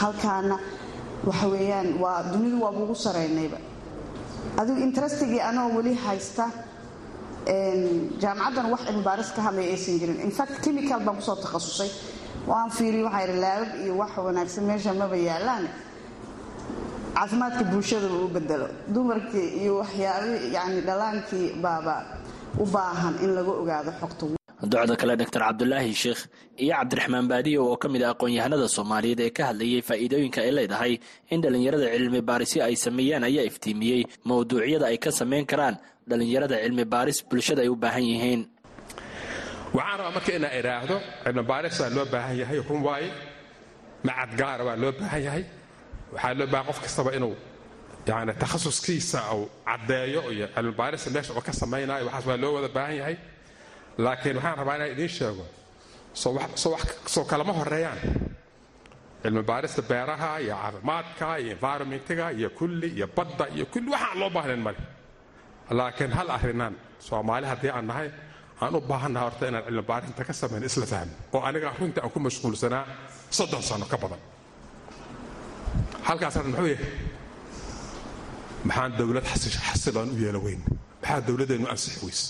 Halkaana 0.00 0.56
waxa 1.28 1.46
weeyaan 1.52 1.88
waa 2.02 2.22
dunidu 2.32 2.56
waaba 2.64 2.78
ugu 2.84 2.94
saraynayba 2.94 3.58
adigu 4.60 4.80
interestigii 4.86 5.40
anoo 5.48 5.68
weli 5.76 5.94
haysta 6.04 6.44
jaamacaddan 8.22 8.66
wax 8.72 8.80
cilmibaaris 8.86 9.30
ka 9.36 9.40
hadlaya 9.46 9.70
aysan 9.74 9.98
jirin 10.00 10.18
infact 10.26 10.54
chemical 10.64 11.00
baan 11.06 11.16
ku 11.16 11.22
soo 11.22 11.36
takhasusay. 11.44 11.90
Waan 12.46 12.70
fiiriy 12.76 13.02
waxaa 13.06 13.22
yidhi 13.26 13.40
laabab 13.44 13.70
iyo 13.84 13.92
wax 14.00 14.10
wanaagsan 14.26 14.64
meesha 14.68 14.92
maba 14.94 15.16
yaalaan 15.16 15.64
caafimaadka 17.16 17.62
bulshadaba 17.72 18.16
u 18.26 18.28
bedelo. 18.36 18.66
Dumarkii 18.94 19.48
iyo 19.62 19.72
waxyaaba 19.80 20.26
yani 20.56 20.78
dhalaankii 20.88 21.46
baaba 21.64 21.96
u 22.62 22.64
baahan 22.74 23.14
in 23.24 23.30
laga 23.36 23.52
ogaado 23.62 23.90
xogta 24.00 24.24
docda 24.72 24.94
kale 25.00 25.14
doctor 25.20 25.40
cabdulaahi 25.46 25.92
sheikh 26.02 26.20
iyo 26.62 26.72
cabdiraxmaan 26.78 27.26
baadiyo 27.32 27.60
oo 27.70 27.76
ka 27.82 27.88
mid 27.92 28.02
ah 28.06 28.10
aqoon-yahanada 28.14 28.66
soomaaliyeed 28.76 29.20
ee 29.26 29.30
ka 29.36 29.42
hadlayay 29.48 29.82
faa'iidooyinka 29.88 30.38
ay 30.46 30.50
leedahay 30.58 30.92
in 31.32 31.38
dhallinyarada 31.42 31.86
cilmi 31.94 32.20
baarisyo 32.30 32.60
ay 32.68 32.74
sameeyaan 32.84 33.24
ayaa 33.28 33.44
iftiimiyey 33.50 34.00
mawduucyada 34.28 34.86
ay 34.92 34.98
ka 35.04 35.10
samayn 35.20 35.44
karaan 35.50 35.76
dhallinyarada 36.10 36.56
cilmi 36.64 36.84
baaris 36.94 37.18
bulshada 37.30 37.60
ay 37.64 37.68
u 37.68 37.76
baahan 37.84 38.04
yihiin. 38.10 38.42
Waxaan 39.76 39.98
rabaa 40.00 40.12
marka 40.16 40.30
inaa 40.38 40.52
idhaahdo 40.60 40.96
cilmi 41.24 41.42
baaris 41.50 41.76
waa 41.80 41.90
loo 41.96 42.06
baahan 42.14 42.36
yahay 42.42 42.58
run 42.68 42.82
waaye 42.88 43.08
macad 44.08 44.30
gaara 44.40 44.62
waa 44.68 44.76
loo 44.82 44.92
baahan 45.00 45.22
yahay 45.26 45.44
waxaa 46.14 46.34
loo 46.38 46.46
baahan 46.52 46.66
qof 46.68 46.78
kastaba 46.84 47.10
inuu 47.18 47.34
yani 48.08 48.32
takhasuskiisa 48.42 49.18
uu 49.36 49.44
caddeeyo 49.68 50.20
iyo 50.34 50.46
cilmibaarista 50.54 51.08
meesha 51.14 51.32
uu 51.36 51.40
ka 51.48 51.52
samaynayo 51.52 52.04
waxaas 52.06 52.26
waa 52.30 52.36
loo 52.42 52.52
wada 52.56 52.68
baahan 52.76 52.96
yahay. 53.00 53.16
Laakiin 54.04 54.36
waxaan 54.36 54.58
rabaa 54.60 54.74
inaan 54.76 54.90
idiin 54.94 55.08
sheego 55.16 55.44
soo 57.12 57.24
kalama 57.30 57.52
horeeyaan 57.58 57.98
cilmibaarista 59.22 59.82
beeraha 59.90 60.30
iyo 60.44 60.54
caafimaadka 60.62 61.26
iyo 61.42 61.50
environmentiga 61.56 62.26
iyo 62.38 62.50
kulli 62.58 62.86
iyo 62.96 63.06
badda 63.16 63.44
iyo 63.56 63.66
kulli 63.72 63.90
waxaan 63.94 64.18
loo 64.20 64.30
baahnayn 64.36 64.62
male. 64.66 64.78
Laakiin 65.70 66.12
hal 66.18 66.28
arrinaan 66.36 66.74
soomaali 67.06 67.46
haddii 67.46 67.70
aan 67.76 67.86
nahay 67.90 68.08
aan 68.60 68.74
u 68.74 68.80
baahannaha 68.90 69.24
horta 69.26 69.44
inaan 69.48 69.64
cilmibaarinta 69.66 70.22
ka 70.28 70.32
samayn 70.40 70.64
isla 70.68 70.86
fahmin 70.92 71.14
oo 71.34 71.40
aniga 71.48 71.70
runtii 71.80 72.02
aan 72.04 72.10
ku 72.14 72.18
mashquulsanaa 72.26 72.84
soddon 73.38 73.62
sano 73.68 73.86
ka 73.92 73.96
badan 74.02 74.18
halkaas 76.08 76.36
arrin 76.38 76.50
muxuu 76.52 76.66
yahay? 76.72 76.88
Maxaan 78.68 78.92
dowlad 78.98 79.24
xasiloon 79.72 80.08
u 80.14 80.16
yeela 80.24 80.38
weyn. 80.46 80.60
Maxaa 81.02 81.20
dowladdeennu 81.26 81.66
ansixi 81.72 82.00
weys? 82.06 82.20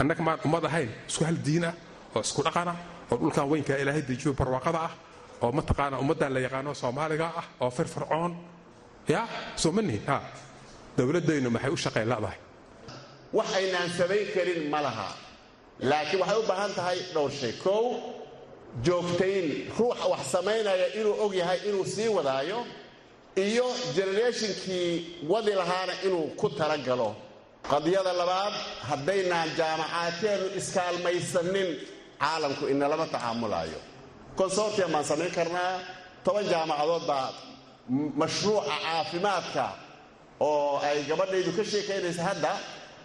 Annaga 0.00 0.22
maan 0.26 0.38
ummad 0.46 0.64
ahayn 0.68 0.90
isku 1.08 1.24
hal 1.28 1.36
diin 1.46 1.64
ah 1.70 1.74
oo 2.14 2.20
isku 2.26 2.42
dhaqana 2.46 2.74
oo 3.10 3.16
dhulkan 3.20 3.46
weynkaa 3.50 3.78
ilaahay 3.82 4.02
dejiyo 4.08 4.32
barwaaqada 4.38 4.78
ah 4.88 4.92
oo 5.42 5.50
mataqaana 5.58 5.96
ummaddan 6.02 6.32
la 6.34 6.40
yaqaano 6.46 6.74
soomaaliga 6.82 7.26
ah 7.40 7.46
oo 7.60 7.70
firfircoon 7.70 8.32
ya 9.08 9.20
soo 9.56 9.72
ma 9.72 9.82
nihin 9.82 10.02
ha 10.06 10.16
dowladdaynu 10.98 11.50
maxay 11.50 11.70
u 11.70 11.76
shaqayn 11.84 12.08
la'dahay? 12.12 12.38
Wax 13.36 13.48
aynaan 13.58 13.88
samayn 13.98 14.26
karin 14.34 14.60
ma 14.72 14.80
laha. 14.86 15.08
Laakiin 15.90 16.20
waxay 16.22 16.38
u 16.42 16.44
baahan 16.50 16.72
tahay 16.78 16.98
dhowr 17.14 17.30
shay. 17.40 17.52
Kow 17.64 17.84
joogtayn 18.86 19.46
ruuxa 19.78 20.06
wax 20.12 20.20
samaynaya 20.34 20.86
inuu 21.00 21.14
og 21.24 21.32
yahay 21.40 21.58
inuu 21.68 21.84
sii 21.94 22.08
wadaayo 22.16 22.60
iyo 23.36 23.66
generationkii 23.96 24.90
wadi 25.28 25.52
lahaana 25.60 25.92
inuu 26.06 26.26
ku 26.40 26.48
talagalo 26.58 27.08
qadiyada 27.70 28.12
labaad 28.20 28.52
haddaynaan 28.88 29.48
jaamacaadkeennu 29.58 30.46
iskaalmaysanin 30.60 31.70
caalamku 32.22 32.64
inalama 32.72 33.06
tacaamulaayo. 33.14 33.78
Consortium 34.38 34.90
baan 34.94 35.04
samayn 35.10 35.30
karnaa 35.38 35.72
toban 36.24 36.44
jaamacadood 36.52 37.04
baa 37.10 37.28
mashruuca 38.20 38.74
caafimaadka 38.84 39.64
oo 40.40 40.78
ay 40.88 40.98
gabadhaydu 41.10 41.50
ka 41.56 41.64
sheekaynaysa 41.72 42.22
hadda 42.28 42.52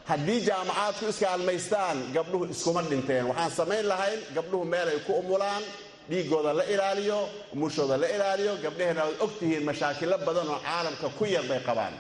haddii 0.10 0.40
jaamacaadku 0.48 1.06
iskaalmaystaan 1.14 1.98
gabdhuhu 2.16 2.46
iskuma 2.54 2.82
dhinteen. 2.90 3.26
Waxaan 3.30 3.52
samayn 3.60 3.86
lahayn 3.92 4.20
gabdhuhu 4.36 4.66
meel 4.66 4.88
ay 4.94 5.00
ku 5.08 5.14
umulaan 5.22 5.64
dhiiggooda 6.10 6.52
la 6.60 6.64
ilaaliyo 6.74 7.20
umushooda 7.54 7.98
la 8.02 8.08
ilaaliyo 8.16 8.54
gabdhaheenna 8.64 9.04
waad 9.06 9.22
og 9.24 9.32
tihiin 9.40 9.64
mashaakilo 9.70 10.18
badan 10.28 10.48
oo 10.54 10.60
caalamka 10.68 11.08
ku 11.18 11.26
yar 11.26 11.44
bay 11.50 11.60
qabaan. 11.68 11.94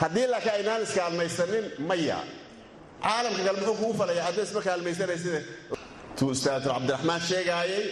Haddii 0.00 0.26
laakiin 0.32 0.54
aynaan 0.56 0.82
iskaalmaysanin 0.86 1.64
maya. 1.88 2.18
Caalamka 3.02 3.42
kale 3.46 3.58
muxuu 3.60 3.74
kugu 3.80 3.94
falaya 4.00 4.22
hadda 4.26 4.42
isma 4.46 4.60
kaalmaysanaysid 4.66 5.34
tuu 6.18 6.28
ustaadur 6.34 6.72
cabdiraxmaan 6.74 7.20
sheegaayay 7.28 7.84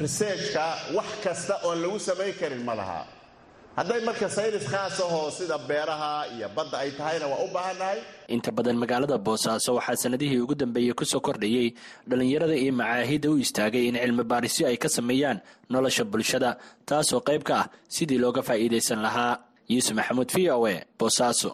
researchka 0.00 0.64
wax 0.96 1.06
kasta 1.24 1.54
oon 1.66 1.78
lagu 1.82 1.98
samayn 2.08 2.34
karin 2.40 2.62
ma 2.68 2.74
laha 2.80 3.00
hadday 3.78 4.00
marka 4.08 4.28
saynis 4.36 4.64
khaas 4.72 4.96
ahoo 5.04 5.30
sida 5.38 5.56
beeraha 5.68 6.12
iyo 6.36 6.48
badda 6.56 6.76
ay 6.84 6.90
tahayna 6.98 7.26
waa 7.32 7.40
u 7.44 7.48
baahannahay 7.54 7.98
inta 8.34 8.50
badan 8.56 8.76
magaalada 8.82 9.16
boosaaso 9.26 9.70
waxaa 9.78 9.96
sanadihii 10.04 10.40
ugu 10.44 10.54
dambeeyey 10.62 10.94
ku 11.00 11.04
soo 11.12 11.20
kordhayey 11.26 11.68
dhallinyarada 12.08 12.56
iyo 12.62 12.72
macaahidda 12.80 13.28
u 13.30 13.36
istaagay 13.44 13.84
in 13.88 13.96
cilmi 14.02 14.24
baarisyo 14.32 14.64
ay 14.70 14.76
ka 14.84 14.88
sameeyaan 14.96 15.38
nolosha 15.72 16.04
bulshada 16.12 16.50
taasoo 16.88 17.20
qayb 17.28 17.42
ka 17.48 17.54
ah 17.62 17.66
sidii 17.94 18.18
looga 18.24 18.42
faa'iidaysan 18.48 19.00
lahaa. 19.06 19.34
Yuusuf 19.72 19.94
maxamuud 19.98 20.30
v 20.34 20.50
o 20.54 20.62
e 20.72 20.76
boosaaso 21.00 21.50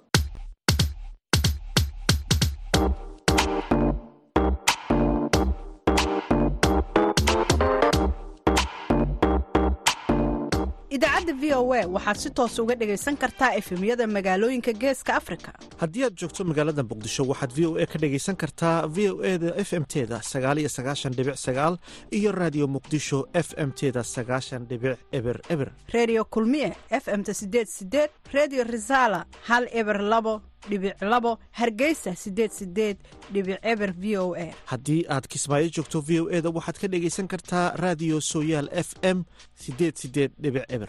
v 11.53 11.55
o 11.55 11.65
waxaad 11.69 12.17
si 12.17 12.31
toos 12.31 12.59
uga 12.59 12.75
dhegaysan 12.75 13.17
kartaa 13.17 13.53
efemyada 13.61 14.07
magaalooyinka 14.07 14.73
geeska 14.73 15.17
afrika. 15.21 15.53
Haddii 15.81 16.05
aad 16.05 16.17
joogto 16.17 16.45
magaalada 16.45 16.83
muqdisho 16.83 17.25
waxaad 17.29 17.53
v 17.57 17.67
o 17.67 17.77
a 17.77 17.87
ka 17.87 17.99
dhegaysan 17.99 18.37
kartaa 18.37 18.87
v 18.89 19.11
o 19.13 19.21
e 19.23 19.39
da 19.39 19.53
f 19.57 19.73
m 19.73 19.85
teda 19.85 20.23
sagaaliyo 20.23 20.69
sagaashan 20.69 21.13
dhibic 21.13 21.37
sagaal 21.37 21.77
iyo 22.11 22.33
raadiyo 22.33 22.67
muqdisho 22.69 23.29
f 23.35 23.53
m 23.57 23.71
teda 23.73 24.01
sagaashan 24.05 24.65
dhibic 24.67 24.97
eber 25.13 25.41
eber. 25.49 25.69
Redio 25.93 26.25
kulmiye 26.25 26.73
f 26.91 27.09
m-ta 27.09 27.35
sideed 27.35 27.69
sideed 27.69 28.11
redio 28.33 28.65
resala 28.65 29.27
hal 29.49 29.69
eber 29.73 30.01
labo 30.01 30.41
dhibic 30.71 30.97
labo 31.03 31.39
hargeysa 31.59 32.17
sideed 32.17 32.51
sideed 32.53 32.97
dhibic 33.33 33.59
eber 33.63 33.93
v 33.93 34.17
o 34.17 34.35
a. 34.35 34.49
Haddii 34.73 35.05
aad 35.09 35.29
kismaayo 35.29 35.69
joogto 35.69 36.01
v 36.01 36.21
o 36.21 36.31
e 36.31 36.41
da 36.41 36.49
waxaad 36.51 36.79
ka 36.81 36.87
dhegaysan 36.89 37.29
kartaa 37.29 37.77
raadiyo 37.77 38.21
sooyaal 38.21 38.69
f 38.73 38.95
m 39.03 39.25
sideed 39.55 39.95
sideed 40.01 40.33
dhibic 40.41 40.65
eber 40.69 40.89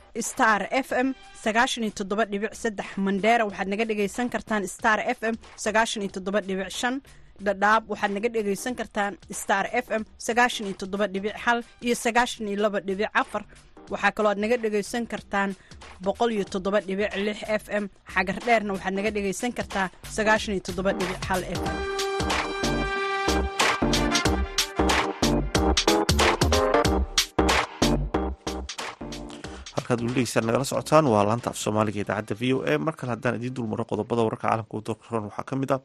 star 0.19 0.61
f 0.71 0.89
m 1.05 1.07
sagaashan 1.43 1.83
iyo 1.85 1.93
toddoba 1.99 2.23
dhibic 2.31 2.53
mandheera 3.05 3.43
waxaad 3.49 3.67
naga 3.73 3.85
dhegaysan 3.89 4.27
kartaan 4.33 4.63
star 4.75 4.99
f 5.17 5.19
m 5.33 5.35
sagaashan 5.63 6.01
dhadhaab 7.45 7.83
waxaad 7.91 8.11
naga 8.15 8.29
dhegaysan 8.35 8.73
kartaan 8.79 9.13
star 9.41 9.65
f 9.83 9.87
m 9.99 10.03
sagaashan 10.27 10.65
iyo 10.67 10.75
iyo 11.85 11.95
sagaashan 12.05 12.47
afar. 13.21 13.43
Waxaa 13.93 14.11
kaloo 14.15 14.31
aad 14.31 14.39
naga 14.43 14.55
dhegaysan 14.63 15.03
kartaan 15.11 15.49
boqol 16.05 16.29
f 17.61 17.65
m. 17.81 17.85
Xagar 18.13 18.37
dheerna 18.45 18.71
waxaad 18.75 18.93
naga 18.97 19.09
dhegaysan 19.15 19.51
kartaa 19.57 19.87
sagaashan 20.17 20.53
f 21.57 21.61
m 21.67 22.10
halkaad 29.91 30.01
weli 30.03 30.13
dhegeystaan 30.13 30.45
nagala 30.47 30.63
socotaan 30.63 31.05
waa 31.07 31.23
laanta 31.27 31.49
af 31.49 31.57
soomaaliga 31.57 32.01
idaacadda 32.01 32.35
v 32.39 32.53
o 32.55 32.63
a. 32.65 32.77
Mar 32.77 32.95
kale 32.95 33.11
haddaan 33.11 33.35
idiin 33.35 33.55
dulmaro 33.55 33.85
qodobada 33.85 34.21
wararka 34.23 34.47
caalamka 34.47 34.77
u 34.77 34.81
doorkaroon 34.87 35.23
waxaa 35.29 35.43
ka 35.43 35.55
mid 35.55 35.71
ah 35.71 35.79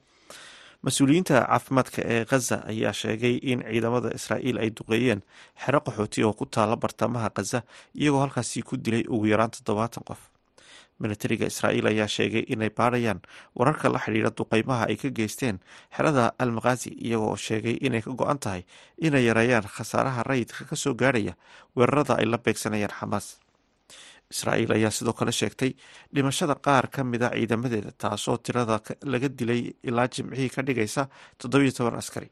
mas'uuliyiinta 0.83 1.35
caafimaadka 1.47 2.03
ee 2.05 2.25
khaza 2.25 2.57
ayaa 2.71 2.93
sheegay 2.93 3.35
in 3.43 3.63
ciidamada 3.71 4.11
israa'iil 4.15 4.59
ay 4.59 4.71
duqeeyeen 4.71 5.23
xero 5.65 5.81
qaxooti 5.81 6.25
oo 6.25 6.33
ku 6.33 6.47
taala 6.47 6.77
bartamaha 6.77 7.31
khaza 7.37 7.63
iyagoo 7.95 8.21
halkaasi 8.21 8.63
ku 8.63 8.77
dilay 8.77 9.05
ugu 9.09 9.27
yaraan 9.27 9.51
toddobaatan 9.51 10.05
qof. 10.09 10.19
Militariga 11.01 11.47
israa'iil 11.47 11.87
ayaa 11.87 12.09
sheegay 12.09 12.45
inay 12.49 12.71
baarayaan 12.71 13.21
wararka 13.59 13.89
la 13.93 13.99
xidhiira 13.99 14.31
duqeymaha 14.39 14.87
ay 14.89 14.97
ka 14.97 15.09
geysteen 15.11 15.59
xerada 15.97 16.33
almakhazi 16.39 16.91
iyagoo 17.07 17.37
sheegay 17.37 17.77
inay 17.87 18.03
ka 18.03 18.11
go-an 18.11 18.39
tahay 18.39 18.63
inay 19.01 19.25
yareeyaan 19.29 19.67
khasaaraha 19.77 20.23
rayidka 20.23 20.65
ka 20.65 20.77
soo 20.77 20.95
gaarhaya 20.95 21.35
weerarada 21.77 22.15
ay 22.21 22.25
la 22.27 22.39
beegsanayaan 22.39 22.95
xamaas 23.01 23.27
israa'iil 24.35 24.73
ayaa 24.77 24.91
sidoo 24.99 25.13
kale 25.19 25.33
sheegtay 25.41 25.71
dhimashada 26.15 26.55
qaar 26.67 26.87
ka 26.95 27.05
mid 27.05 27.23
a 27.23 27.31
ciidamadeeda 27.37 27.91
taasoo 28.03 28.37
tirada 28.47 28.77
laga 29.13 29.29
dilay 29.39 29.63
ilaa 29.89 30.09
jimcihii 30.15 30.51
ka 30.55 30.63
dhigaysa 30.69 31.03
toddobiyo 31.41 31.73
toban 31.79 31.95
askari. 32.03 32.29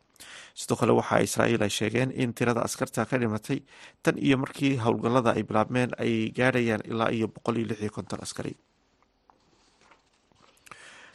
Sidoo 0.54 0.76
kale 0.80 0.92
waxa 0.98 1.20
israa'iil 1.26 1.62
ay 1.66 1.70
sheegeen 1.78 2.10
in 2.22 2.30
tirada 2.38 2.60
askarta 2.66 3.06
ka 3.10 3.16
dhimatay 3.22 3.58
tan 4.02 4.16
iyo 4.26 4.36
markii 4.42 4.72
howlgallada 4.84 5.30
ay 5.38 5.42
bilaabmeen 5.48 5.90
ay 6.04 6.12
gaadhayaan 6.38 6.82
ilaa 6.90 7.10
iyo 7.16 7.26
boqol 7.34 7.56
iyo 7.60 7.66
lix 7.70 7.80
iyo 7.84 7.90
konton 7.96 8.20
askari. 8.26 8.54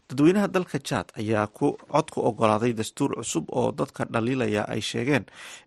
Dadweynaha 0.10 0.48
dalka 0.56 0.80
jaad 0.90 1.12
ayaa 1.22 1.48
ku 1.58 1.68
cod 1.92 2.08
ku 2.14 2.20
ogolaaday 2.30 2.74
dastuur 2.74 3.12
cusub 3.20 3.46
oo 3.60 3.70
dadka 3.72 4.06
dhaliilaya 4.14 4.64
ay 4.74 4.82
sheegeen 4.82 5.26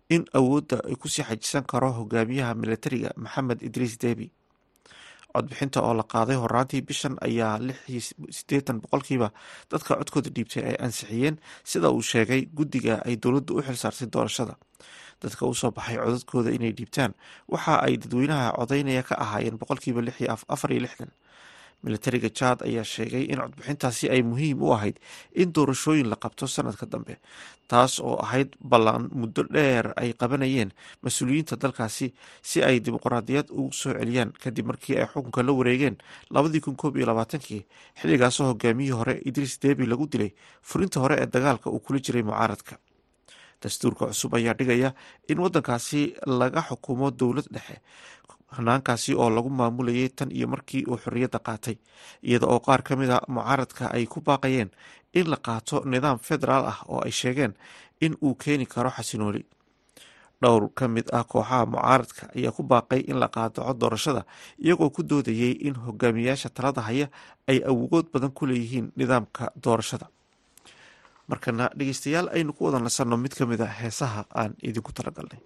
in 0.09 0.25
awoodda 0.39 0.77
ay 0.89 0.95
ku 0.99 1.07
sii 1.07 1.23
xajisan 1.29 1.63
karo 1.71 1.89
hogaamiyaha 1.99 2.53
militariga 2.63 3.09
maxamed 3.15 3.59
idriis 3.67 3.95
debi 4.03 4.27
codbixinta 5.35 5.79
oo 5.81 5.93
la 5.99 6.03
qaaday 6.13 6.37
horaantii 6.43 6.81
bishan 6.89 7.15
ayaa 7.27 7.59
sideetan 8.37 8.81
boqolkiiba 8.83 9.29
dadka 9.71 9.95
codkooda 9.99 10.29
dhiibtay 10.35 10.63
ay 10.69 10.75
ansixiyeen 10.85 11.35
sida 11.71 11.89
uu 11.95 12.01
sheegay 12.11 12.41
guddiga 12.57 12.95
ay 13.07 13.15
dowladdu 13.23 13.57
u 13.57 13.61
xilsaartay 13.67 14.07
doorashada. 14.13 14.55
Dadka 15.23 15.45
u 15.45 15.53
soo 15.53 15.71
baxay 15.71 15.97
codadkooda 15.97 16.49
inay 16.57 16.71
dhiibtaan 16.77 17.11
waxa 17.53 17.73
ay 17.85 17.97
dadweynaha 18.01 18.51
codaynaya 18.59 19.03
ka 19.09 19.15
ahaayeen 19.23 19.57
boqolkiiba 19.61 20.01
afar 20.53 20.71
iyo 20.71 20.81
lixdan 20.85 21.11
militariga 21.83 22.29
jaad 22.39 22.59
ayaa 22.67 22.83
sheegay 22.93 23.23
in 23.31 23.39
codbixintaasi 23.43 24.05
ay 24.09 24.21
muhiim 24.23 24.61
u 24.63 24.71
ahayd 24.75 24.97
in 25.41 25.53
doorashooyin 25.55 26.07
la 26.09 26.15
qabto 26.15 26.47
sanadka 26.47 26.85
dambe 26.93 27.15
taas 27.71 27.99
oo 27.99 28.15
ahayd 28.25 28.49
ballan 28.71 29.09
muddo 29.21 29.43
dheer 29.55 29.85
ay 30.01 30.13
qabanayeen 30.21 30.71
mas'uuliyiinta 31.03 31.55
dalkaasi 31.63 32.07
si 32.41 32.63
ay 32.63 32.79
dimuqraadiyad 32.85 33.47
ugu 33.51 33.71
soo 33.81 33.93
celiyaan 33.99 34.31
kadib 34.43 34.65
markii 34.71 34.97
ay 34.99 35.07
xukunka 35.13 35.43
la 35.47 35.51
wareegeen 35.59 35.97
labadii 36.35 36.61
kun 36.65 36.75
koob 36.75 36.97
iyo 36.97 37.05
labaatankii 37.11 37.61
xilligaasoo 38.01 38.47
hogaamiyihii 38.51 38.97
hore 38.99 39.15
idriis 39.25 39.59
debi 39.63 39.85
lagu 39.85 40.07
dilay 40.11 40.31
furinta 40.61 40.99
hore 41.03 41.15
ee 41.21 41.27
dagaalka 41.35 41.69
uu 41.69 41.79
kula 41.79 41.99
jiray 41.99 42.23
mucaaradka. 42.23 42.75
Dastuurka 43.63 44.05
cusub 44.11 44.33
ayaa 44.35 44.53
dhigaya 44.59 44.89
in 45.31 45.39
waddankaasi 45.39 46.01
laga 46.27 46.61
xukumo 46.67 47.11
dowlad 47.11 47.47
dhexe 47.55 47.79
hanaankaasi 48.57 49.11
oo 49.21 49.29
lagu 49.35 49.49
maamulayay 49.59 50.09
tan 50.17 50.29
iyo 50.37 50.47
markii 50.53 50.83
uu 50.91 50.97
xorriyadda 51.03 51.39
qaatay 51.47 51.75
iyada 52.27 52.45
oo 52.53 52.59
qaar 52.65 52.81
ka 52.87 52.93
mid 52.99 53.09
a 53.09 53.19
mucaaradka 53.33 53.83
ay 53.95 54.05
ku 54.05 54.19
baaqayeen 54.27 54.69
in 55.19 55.27
la 55.31 55.37
qaato 55.47 55.75
nidaam 55.91 56.17
federaal 56.27 56.63
ah 56.71 56.79
oo 56.91 56.99
ay 57.05 57.11
sheegeen 57.11 57.53
in 58.05 58.13
uu 58.25 58.35
keeni 58.43 58.65
karo 58.73 58.89
xasinooli 58.97 59.41
dhowr 60.43 60.63
ka 60.77 60.85
mid 60.95 61.07
ah 61.17 61.23
kooxaha 61.31 61.65
mucaaradka 61.71 62.23
ayaa 62.37 62.51
ku 62.57 62.63
baaqay 62.71 63.01
in 63.11 63.17
la 63.21 63.27
qaadaco 63.35 63.73
doorashada 63.81 64.21
iyagoo 64.65 64.89
ku 64.95 65.01
doodayay 65.09 65.51
in 65.67 65.75
hogaamiyaasha 65.85 66.49
talada 66.57 66.81
haya 66.87 67.07
ay 67.51 67.59
awood 67.71 68.05
badan 68.13 68.31
ku 68.37 68.43
leeyihiin 68.49 68.87
nidaamka 68.99 69.51
doorashada. 69.63 70.07
Markana 71.29 71.65
dhegeystayaal 71.77 72.27
aynu 72.35 72.51
ku 72.57 72.61
wada 72.65 72.79
nasanno 72.83 73.15
mid 73.23 73.31
ka 73.37 73.45
mid 73.51 73.61
a 73.61 73.67
heesaha 73.79 74.21
aan 74.35 74.51
idinku 74.69 74.91
talagalnay 74.97 75.39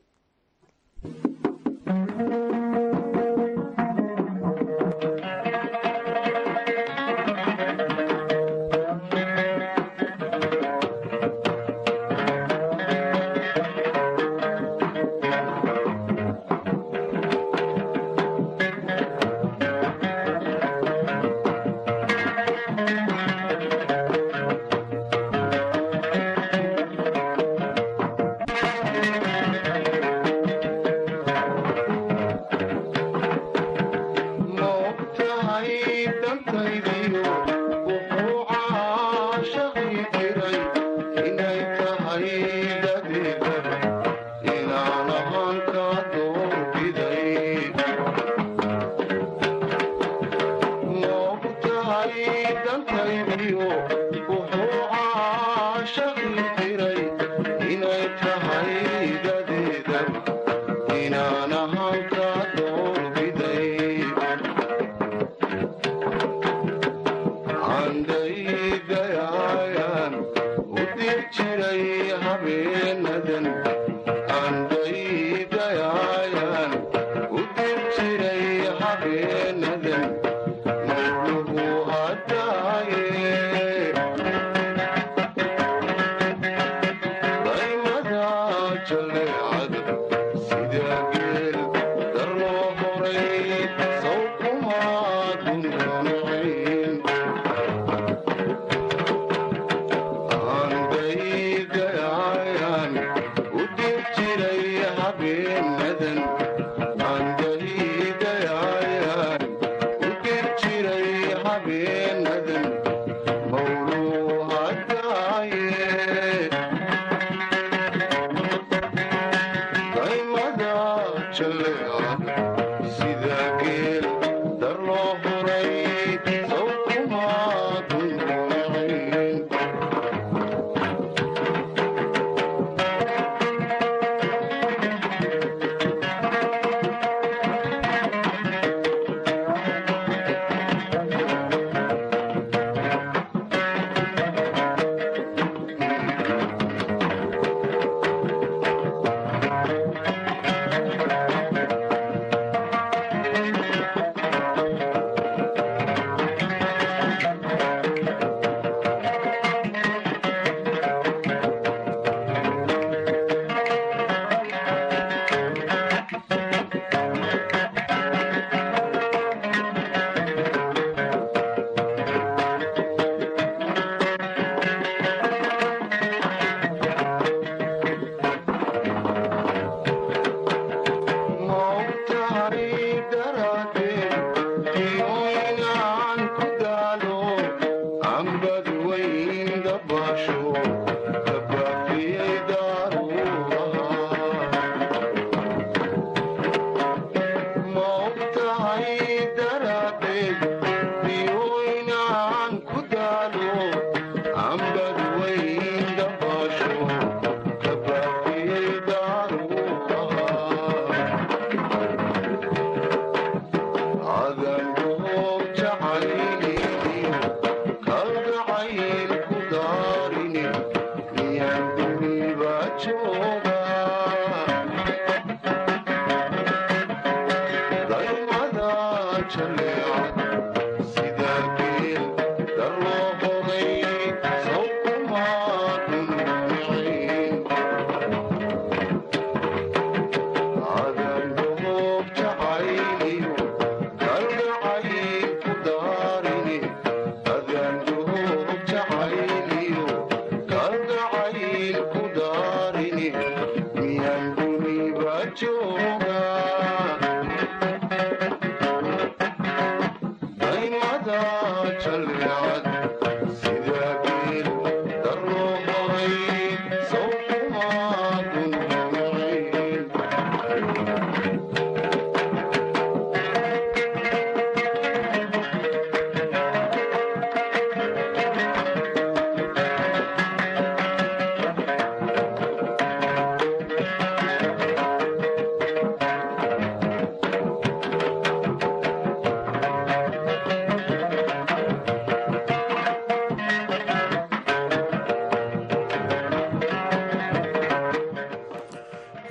Hare 265.98 266.27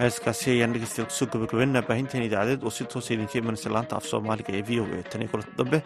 heeskaasi 0.07 0.47
ayaan 0.55 0.73
dhegeystayaal 0.75 1.09
ku 1.11 1.15
soo 1.19 1.29
gabagabeynaa 1.35 1.83
baahinteen 1.89 2.27
idaacadeed 2.29 2.63
oo 2.67 2.73
si 2.77 2.85
toosa 2.93 3.15
idinka 3.15 3.39
imanaysa 3.43 3.69
laanta 3.77 3.97
af 3.99 4.05
soomaaliga 4.13 4.53
ee 4.59 4.65
v 4.69 4.81
o 4.83 4.85
a. 4.97 5.03
Tan 5.11 5.23
iyo 5.23 5.31
kulanta 5.33 5.53
dambe 5.61 5.79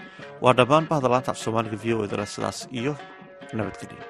waa 0.45 0.55
dhammaan 0.59 0.89
bahda 0.93 1.09
laanta 1.15 1.31
af 1.35 1.39
soomaaliga 1.45 1.77
v 1.85 1.87
o 1.97 2.05
e 2.05 2.09
dale 2.13 2.27
iyo 2.81 2.93
nabadgelyo 3.59 4.03